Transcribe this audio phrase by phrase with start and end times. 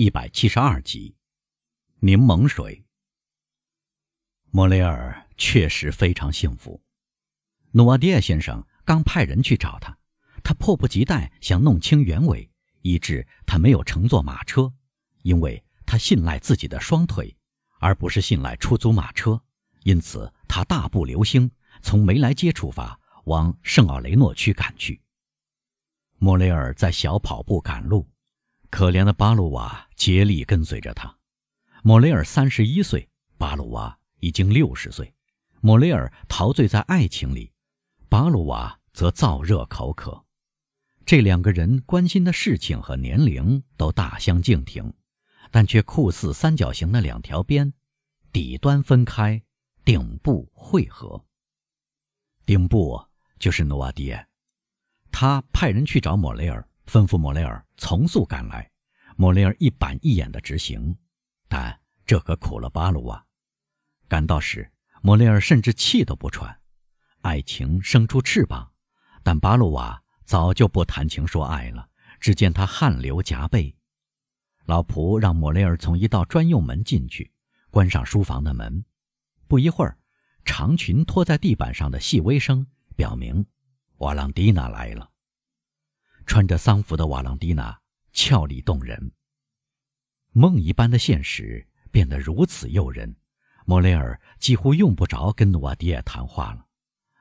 [0.00, 1.14] 一百七十二集，
[1.98, 2.86] 柠檬水。
[4.50, 6.82] 莫雷尔确实非常幸福。
[7.72, 9.94] 努瓦迪亚先生刚派人去找他，
[10.42, 12.50] 他迫不及待想弄清原委，
[12.80, 14.72] 以致他没有乘坐马车，
[15.20, 17.36] 因为他信赖自己的双腿，
[17.78, 19.38] 而不是信赖出租马车。
[19.82, 21.50] 因此，他大步流星
[21.82, 25.02] 从梅莱街出发，往圣奥雷诺区赶去。
[26.16, 28.09] 莫雷尔在小跑步赶路。
[28.70, 31.14] 可怜的巴鲁瓦竭力跟随着他。
[31.82, 35.12] 莫雷尔三十一岁，巴鲁瓦已经六十岁。
[35.60, 37.52] 莫雷尔陶醉在爱情里，
[38.08, 40.24] 巴鲁瓦则燥热口渴。
[41.04, 44.92] 这两个人关心的事情和年龄都大相径庭，
[45.50, 47.72] 但却酷似三角形的两条边，
[48.32, 49.42] 底端分开，
[49.84, 51.22] 顶部汇合。
[52.46, 53.04] 顶部
[53.38, 54.26] 就是努瓦迪耶，
[55.10, 56.66] 他派人去找莫雷尔。
[56.86, 58.70] 吩咐莫雷尔从速赶来，
[59.16, 60.96] 莫雷尔一板一眼地执行，
[61.48, 63.24] 但这可苦了巴鲁瓦。
[64.08, 64.70] 赶到时，
[65.02, 66.60] 莫雷尔甚至气都不喘。
[67.20, 68.72] 爱情生出翅膀，
[69.22, 71.88] 但巴鲁瓦早就不谈情说爱了。
[72.18, 73.74] 只见他汗流浃背。
[74.66, 77.32] 老仆让莫雷尔从一道专用门进去，
[77.70, 78.84] 关上书房的门。
[79.48, 79.96] 不一会儿，
[80.44, 83.46] 长裙拖在地板上的细微声表明，
[83.96, 85.09] 瓦朗蒂娜来了。
[86.30, 87.76] 穿着丧服的瓦朗蒂娜
[88.12, 89.10] 俏丽动人。
[90.30, 93.16] 梦一般的现实变得如此诱人，
[93.66, 96.64] 莫雷尔几乎用不着跟努瓦迪亚谈话了。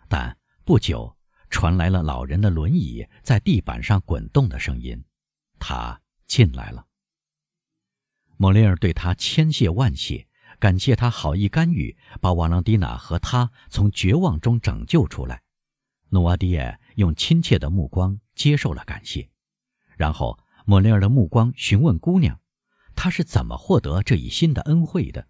[0.07, 1.17] 但不久
[1.49, 5.03] 传来了老人的轮椅在地板上滚动的声音，
[5.57, 6.85] 他进来了。
[8.37, 10.27] 莫雷尔对他千谢万谢，
[10.59, 15.41] 感谢他好意干预，把瓦朗蒂娜和他从绝望中拯救出来。
[16.09, 18.19] 努瓦迪亚用亲切的目光。
[18.35, 19.29] 接受了感谢，
[19.97, 22.39] 然后莫雷尔的目光询问姑娘
[22.95, 25.27] ：“她是怎么获得这一新的恩惠的？”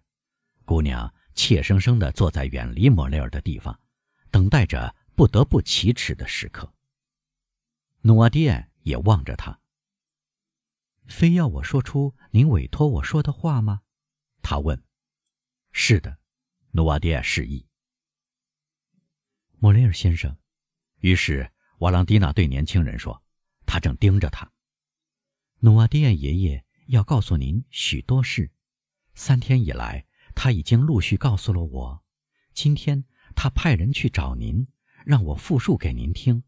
[0.64, 3.80] 姑娘怯生生地坐在远离莫雷尔的地方，
[4.30, 6.72] 等待着不得不启齿的时刻。
[8.02, 9.58] 努瓦迪埃也望着他。
[11.08, 13.80] 非要我说出您委托我说的话吗？
[14.40, 14.80] 他问。
[15.72, 16.18] “是的。”
[16.70, 17.66] 努瓦迪亚示意。
[19.58, 20.36] 莫雷尔先生，
[21.00, 21.50] 于是。
[21.80, 23.22] 瓦朗蒂娜对年轻人说
[23.64, 24.52] ：“他正盯着他。
[25.60, 28.50] 努瓦迪亚爷爷要告诉您许多事。
[29.14, 32.04] 三天以来，他已经陆续告诉了我。
[32.52, 33.02] 今天
[33.34, 34.68] 他派人去找您，
[35.06, 36.44] 让我复述给您听。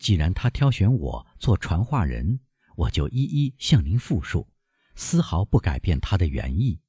[0.00, 2.40] 既然他挑选我做传话人，
[2.74, 4.48] 我就一一向您复述，
[4.96, 6.80] 丝毫不改变他的原意。”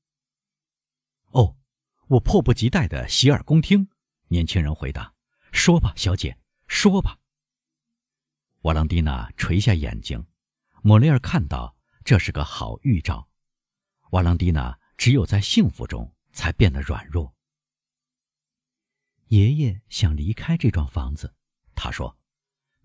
[1.33, 1.56] 哦，
[2.07, 3.88] 我迫不及待地洗耳恭听。
[4.29, 5.13] 年轻人回答
[5.53, 6.35] ：“说吧，小姐，
[6.69, 7.19] 说吧。”
[8.63, 10.25] 瓦朗蒂娜垂下眼睛，
[10.81, 11.75] 莫雷尔看到
[12.06, 13.28] 这是个好预兆。
[14.12, 17.35] 瓦朗蒂娜只有在幸福中才变得软弱。
[19.28, 21.35] 爷爷想离开这幢房子，
[21.75, 22.18] 他说：“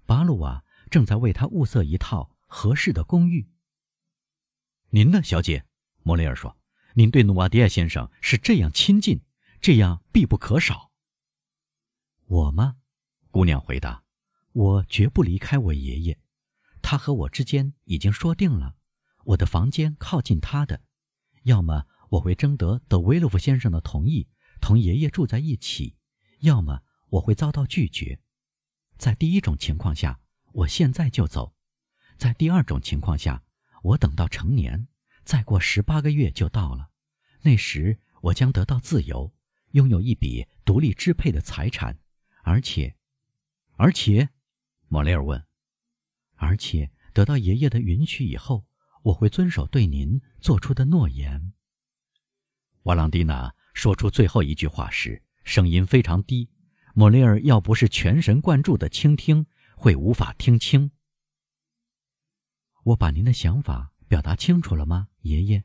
[0.05, 3.49] 巴鲁瓦正在为他物色一套合适的公寓。”
[4.91, 5.65] 您呢，小姐？
[6.03, 6.59] 莫雷尔说
[6.95, 9.23] ：“您对努瓦迪亚先生是这样亲近，
[9.61, 10.93] 这样必不可少。”
[12.27, 12.77] 我吗？
[13.35, 14.05] 姑娘回答。
[14.53, 16.21] 我绝不离开我爷爷，
[16.81, 18.77] 他和我之间已经说定了，
[19.25, 20.83] 我的房间靠近他的，
[21.43, 24.29] 要么我会征得德维洛夫先生的同意，
[24.61, 25.97] 同爷爷住在一起，
[26.43, 28.21] 要么我会遭到拒绝。
[28.99, 30.21] 在第一种情况下，
[30.53, 31.57] 我现在就走；
[32.17, 33.43] 在第二种情况下，
[33.83, 34.87] 我等到成年，
[35.25, 36.91] 再过十八个月就到了，
[37.43, 39.35] 那时我将得到自由，
[39.73, 41.99] 拥有一笔独立支配的财产，
[42.45, 42.95] 而且，
[43.77, 44.29] 而且。
[44.89, 45.45] 莫雷尔问
[46.37, 48.67] ：“而且得到爷爷的允许以后，
[49.03, 51.53] 我会遵守对您做出的诺言。”
[52.85, 56.51] 瓦朗蒂娜说出最后一句话时，声音非常低。
[56.95, 59.47] 莫雷尔要不是全神贯注地倾听，
[59.77, 60.93] 会无法听清。
[62.85, 65.65] 我把您的想法表达清楚了吗，爷爷？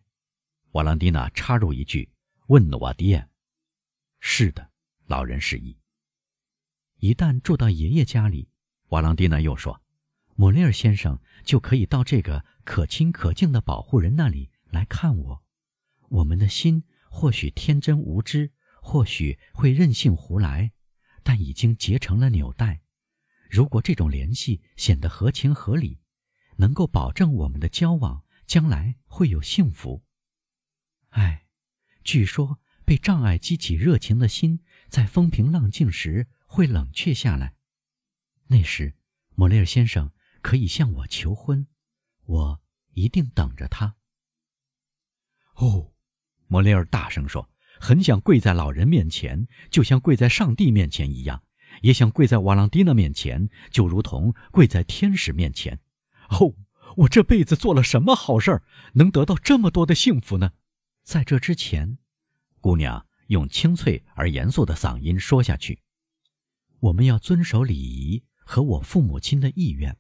[0.71, 2.11] 瓦朗蒂娜插入一句，
[2.47, 3.27] 问努瓦迪亚
[4.19, 4.71] ：“是的，
[5.05, 5.78] 老人示意。
[6.99, 8.49] 一旦住到爷爷家里。”
[8.89, 9.81] 瓦朗蒂娜又说
[10.35, 15.43] ：“莫雷尔先生就可以到这个可亲可敬的保护人那里来看我。
[16.09, 18.51] 我们的心或许天真无知，
[18.81, 20.71] 或许会任性胡来，
[21.23, 22.81] 但已经结成了纽带。
[23.49, 25.99] 如果这种联系显得合情合理，
[26.57, 30.03] 能够保证我们的交往将来会有幸福。
[31.09, 31.45] 唉，
[32.03, 37.53] 据说被障碍激起热情的心，在风平浪静时会冷却下来。”
[38.51, 38.95] 那时，
[39.35, 40.11] 莫雷尔先生
[40.41, 41.67] 可以向我求婚，
[42.25, 42.61] 我
[42.93, 43.95] 一定等着他。
[45.53, 45.93] 哦，
[46.47, 47.47] 莫雷尔大声说，
[47.79, 51.43] 很想跪在老人面前，就像跪在上帝面前一样，
[51.83, 55.79] 也想跪在瓦朗蒂娜面前，就如同跪在天使面前。
[56.29, 56.55] 哦，
[56.97, 58.63] 我这辈子做了什么好事儿，
[58.93, 60.53] 能得到这么多的幸福呢？
[61.03, 61.99] 在这之前，
[62.59, 65.81] 姑娘用清脆而严肃的嗓音说下去
[66.79, 69.97] ：“我们要遵守礼仪和我父母亲的意愿，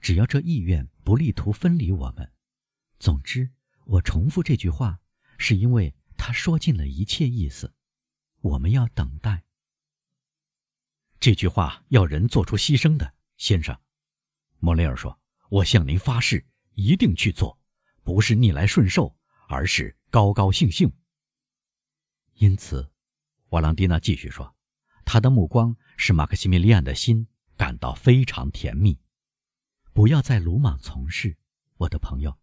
[0.00, 2.32] 只要这意愿不力图分离我们。
[2.98, 3.50] 总之。”
[3.86, 4.98] 我重复这句话，
[5.38, 7.72] 是因为他说尽了一切意思。
[8.40, 9.44] 我们要等待。
[11.20, 13.78] 这句话要人做出牺牲的，先生，
[14.58, 15.16] 莫雷尔说
[15.50, 17.56] ：“我向您发誓，一定去做，
[18.02, 19.16] 不是逆来顺受，
[19.48, 20.92] 而是高高兴兴。”
[22.34, 22.90] 因此，
[23.50, 24.52] 瓦朗蒂娜继续说，
[25.06, 28.98] 他的目光使马克西米利安的心感到非常甜蜜。
[29.94, 31.38] 不要再鲁莽从事，
[31.78, 32.36] 我的朋友。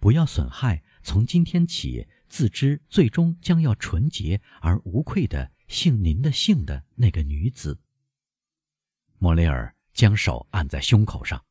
[0.00, 7.80] 不要损害从今天起自知最终将要纯洁而无愧的姓您的姓的那个女子。
[9.18, 11.44] 莫雷尔将手按在胸口上。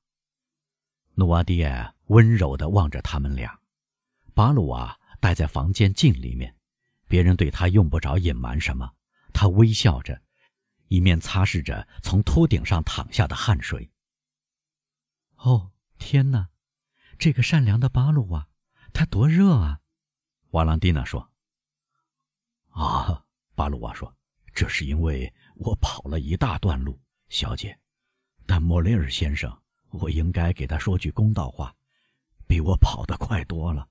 [1.16, 3.60] 努瓦迪埃温柔地望着他们俩。
[4.34, 6.56] 巴鲁瓦待在房间镜里面，
[7.10, 8.94] 别人对他用不着隐瞒什么。
[9.34, 10.22] 他微笑着，
[10.88, 13.90] 一面擦拭着从秃顶上淌下的汗水。
[15.36, 16.50] 哦，天哪！
[17.18, 18.48] 这个善良的巴鲁瓦，
[18.94, 19.82] 他多热啊！
[20.52, 21.32] 瓦朗蒂娜说。
[22.70, 23.26] “啊，
[23.56, 24.16] 巴鲁瓦说，
[24.54, 27.00] 这是因为我跑了一大段路，
[27.30, 27.80] 小姐。
[28.46, 31.76] 但莫雷尔先生，我应该给他说句公道话，
[32.48, 33.90] 比我跑得快多了。”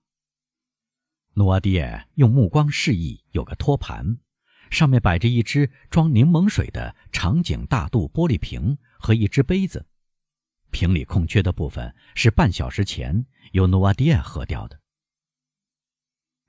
[1.35, 4.19] 努瓦迪埃用目光示意有个托盘，
[4.77, 9.87] 上面摆着一只装柠檬水的长颈大肚玻璃瓶和一只杯子。
[10.71, 14.79] 瓶里空缺的部分是半小时前由努瓦迪亚喝掉的。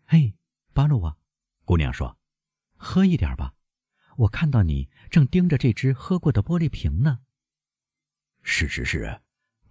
[0.03, 0.35] 嘿，
[0.73, 1.17] 巴鲁瓦，
[1.63, 2.17] 姑娘说
[2.75, 3.53] ：“喝一点吧，
[4.17, 7.19] 我看到你正盯着这只喝过的玻璃瓶呢。
[8.43, 9.21] ”“是是是。”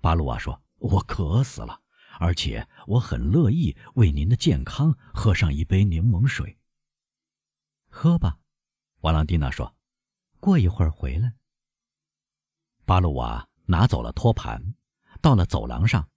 [0.00, 1.82] 巴鲁瓦说，“我渴死了，
[2.18, 6.56] 而且我很乐意为您的健康喝上一杯柠檬水。
[7.90, 8.38] ”“喝吧。”
[9.00, 9.74] 瓦朗蒂娜说
[10.40, 11.34] ，“过一会儿回来。”
[12.84, 13.48] 巴鲁瓦。
[13.68, 14.76] 拿走了托盘，
[15.20, 16.08] 到了走廊上，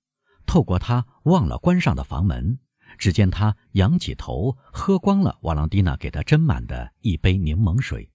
[0.46, 2.60] 透过他忘了关上的房门，
[3.00, 8.12] 只见他仰起头，喝光了瓦朗蒂娜给他斟满的一杯柠檬水。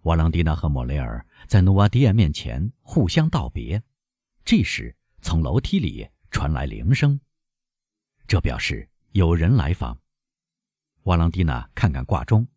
[0.00, 3.80] 瓦朗蒂娜和莫雷尔在努瓦迪亚面前互相道别，
[4.44, 7.20] 这时从楼梯里传来铃声，
[8.26, 9.96] 这表示有人来访。
[11.04, 12.48] 瓦朗蒂娜看看挂钟，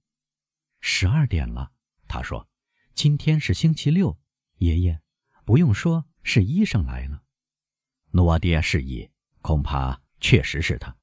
[0.88, 1.72] 十二点了。
[2.08, 2.48] 他说
[2.94, 4.20] ：“今天是星期六，
[4.58, 5.02] 爷爷。”
[5.44, 7.24] 不用说，是医生来了。
[8.12, 9.10] 努瓦迪亚示意，
[9.42, 10.96] 恐怕确实是他。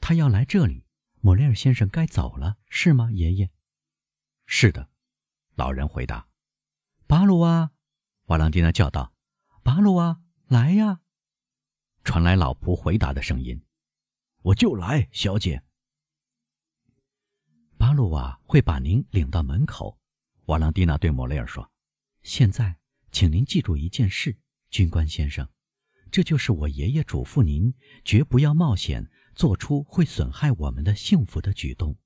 [0.00, 0.84] 他要来这里，
[1.20, 3.50] 莫雷尔先生该走了，是吗，爷爷？
[4.46, 4.90] 是的，
[5.54, 6.28] 老人回答。
[7.06, 7.70] 巴鲁瓦，
[8.24, 9.14] 瓦朗蒂娜叫道
[9.62, 11.00] ：“巴鲁瓦，来呀！”
[12.02, 13.64] 传来老仆回答的声音
[14.42, 15.62] ：“我就来，小姐。”
[17.78, 19.96] 巴鲁瓦会把您领到门口。
[20.46, 21.70] 瓦朗蒂娜对莫雷尔说
[22.22, 22.76] ：“现在。”
[23.10, 24.36] 请您记住一件事，
[24.68, 25.48] 军官先生，
[26.10, 31.96] 这就是我爷爷嘱咐您绝不要冒险做出会损害我们的幸福的举动。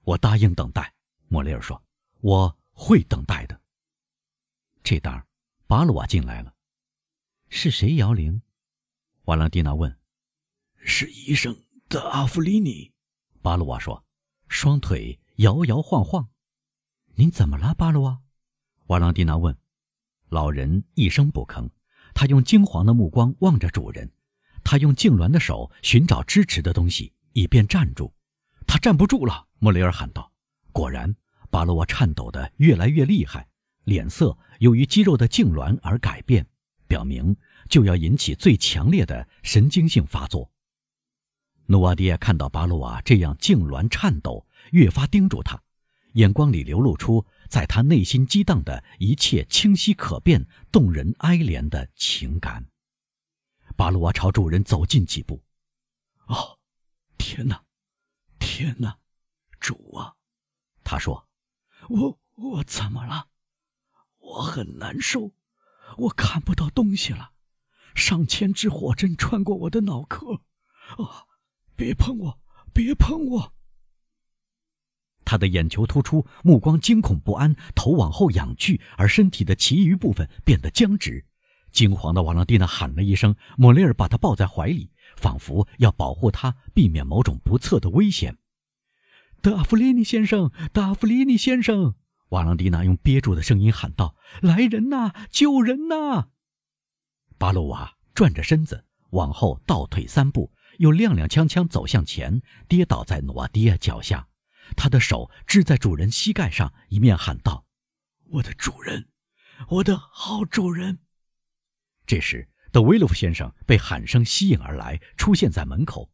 [0.00, 0.94] 我答应等待，
[1.28, 1.84] 莫雷尔说
[2.20, 3.60] ：“我会等待的。”
[4.82, 5.26] 这当，
[5.66, 6.54] 巴鲁瓦进来了。
[7.50, 8.40] 是谁摇铃？
[9.24, 9.94] 瓦朗蒂娜问。
[10.76, 11.54] 是医生
[11.90, 12.94] 的阿弗里尼。
[13.42, 14.05] 巴鲁瓦说，
[14.48, 16.28] 双腿摇摇晃晃。
[17.14, 18.20] 您怎么了，巴鲁瓦？
[18.86, 19.56] 瓦朗蒂娜问。
[20.28, 21.70] 老人一声不吭，
[22.14, 24.10] 他用惊惶的目光望着主人，
[24.64, 28.12] 他用痉挛的手寻找支持的东西，以便站住。
[28.66, 30.32] 他站不住了，莫雷尔喊道。
[30.72, 31.14] 果然，
[31.50, 33.48] 巴罗瓦颤抖得越来越厉害，
[33.84, 36.46] 脸色由于肌肉的痉挛而改变，
[36.88, 37.36] 表明
[37.68, 40.50] 就要引起最强烈的神经性发作。
[41.68, 45.60] 努瓦迪亚看到巴鲁瓦这样痉挛颤抖，越发盯住他，
[46.12, 47.26] 眼光里流露出。
[47.48, 52.66] 在他内心激荡的一切清晰可辨、动人哀怜的情感。
[53.76, 55.42] 巴鲁瓦朝主人走近几步。
[56.26, 56.58] 哦，
[57.16, 57.62] 天哪，
[58.40, 58.98] 天哪，
[59.60, 60.14] 主啊！
[60.82, 61.28] 他说
[61.88, 63.28] ：“我我怎么了？
[64.18, 65.32] 我很难受，
[65.98, 67.30] 我看不到东西了。
[67.94, 70.42] 上千支火针穿过我的脑壳。
[70.98, 71.26] 啊！
[71.76, 72.38] 别碰我，
[72.72, 73.52] 别碰我！”
[75.24, 81.24] 他的眼球突出，目光惊恐不安，头往后仰去，而身体的其余部分变得僵直。
[81.72, 88.38] 惊慌的瓦朗蒂娜喊了一声，莫雷尔把他抱在怀里，仿佛要保护他避免某种不测的危险。
[89.42, 91.94] 德阿弗利尼先生，德阿弗利尼先生！
[92.30, 96.28] 瓦朗蒂娜用憋住的声音喊道：“来人呐，救人呐！”
[97.36, 104.28] 巴洛瓦转着身子往后倒退三步，又踉踉跄跄走向前，跌倒在努瓦迪亚脚下。
[104.76, 107.64] 他的手支在主人膝盖上，一面喊道
[108.30, 109.08] ：“我的主人，
[109.68, 110.98] 我的好主人！”
[112.06, 116.10] 这时，德维洛夫先生被喊声吸引而来，出现在门口。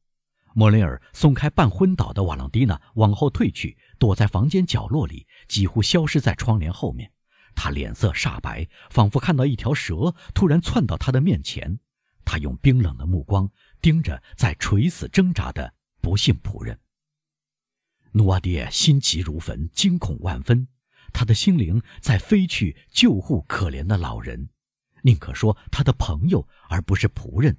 [0.54, 7.10] 莫雷尔松开半昏倒的瓦朗蒂娜，往后退去，躲在房间角落里，几乎消失在窗帘后面。
[7.54, 11.80] 他脸色煞白，仿佛看到一条蛇突然窜到他的面前。
[12.24, 13.50] 他用冰冷的目光
[13.82, 16.78] 盯着在垂死挣扎的不幸仆人。
[18.12, 20.68] 努瓦爹心急如焚，惊恐万分。
[21.12, 24.48] 他的心灵在飞去救护可怜的老人，
[25.02, 27.58] 宁可说他的朋友，而不是仆人。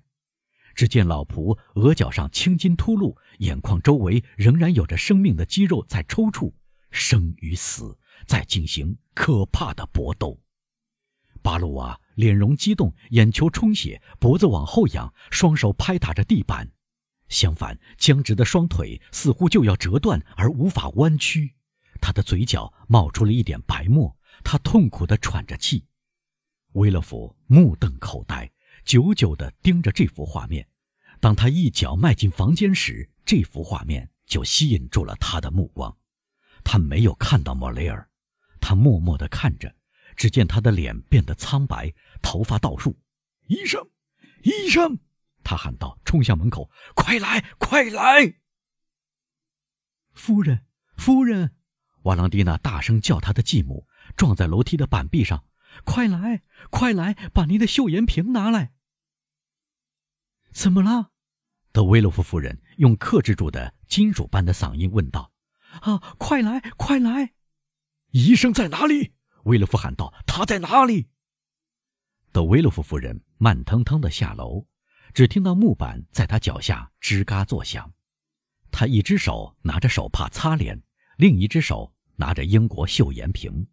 [0.74, 6.54] 只见老仆额角上青筋突露，眼眶周围仍然有着生命的肌肉在抽搐，
[6.90, 10.43] 生与死在进行可怕的搏斗。
[11.44, 16.72] 巴鲁瓦脸容激动，眼球充血，脖子往后仰，双手拍打着地板。
[17.28, 21.54] 相反，僵直的双腿似乎就要折断而无法弯曲。
[22.02, 25.86] 他的嘴角冒出了一点白沫，他痛苦地喘着气。
[26.74, 28.50] 威勒福目瞪口呆。
[28.86, 30.68] 久久地盯着这幅画面，
[31.22, 35.96] 当他一脚迈进房间时，这幅画面就吸引住了他的目光。
[36.66, 38.10] 他没有看到莫雷尔，
[38.60, 39.74] 他默默地看着，
[40.16, 42.98] 只见他的脸变得苍白，头发倒竖。
[43.48, 43.90] 医生，
[44.44, 45.00] 医生！
[45.44, 48.36] 他喊道，冲向门口：“快来，快来！”
[50.14, 50.66] 夫人，
[50.96, 51.56] 夫人！
[52.04, 55.46] 瓦朗蒂娜大声叫他的继母，撞在楼梯的板壁上。
[55.84, 58.74] 快来，快来，把您的嗅盐瓶拿来。
[60.52, 61.12] 怎么了？
[61.72, 65.34] 德维洛夫夫人用克制住的金属般的嗓音问道
[65.82, 67.34] ：“啊，快来，快来！
[68.12, 71.08] 医生在哪里？”维洛夫喊道：“他在哪里？”
[72.32, 74.66] 德维洛夫夫人慢腾腾地下楼，
[75.14, 77.94] 只听到木板在他脚下吱嘎作响。
[78.72, 80.82] 他一只手拿着手帕擦脸，
[81.18, 83.68] 另一只手拿着英国嗅盐瓶。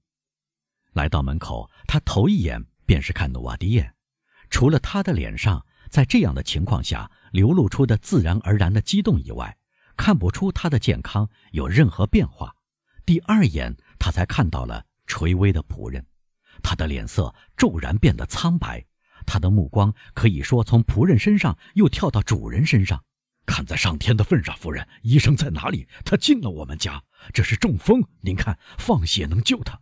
[0.92, 3.94] 来到门口，他头一眼便是看努瓦迪耶。
[4.50, 9.56] 除了他的脸上在这样的情况下流露出的自然而然的激动以外，
[9.96, 12.56] 看不出他的健康有任何变化。
[13.06, 16.06] 第二眼，他才看到了垂危的仆人，
[16.62, 18.86] 他的脸色骤然变得苍白，
[19.26, 23.02] 他的目光可以说从仆人身上又跳到主人身上。
[23.44, 25.88] 看在上天的份上，夫人，医生在哪里？
[26.04, 27.02] 他进了我们家，
[27.34, 28.00] 这是中风。
[28.20, 29.80] 您看，放血能救他。